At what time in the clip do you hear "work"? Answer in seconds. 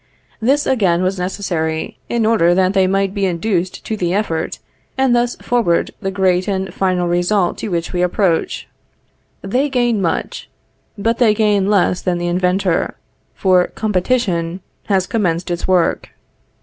15.67-16.09